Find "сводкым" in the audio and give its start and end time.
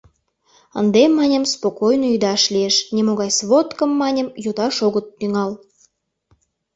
3.37-3.91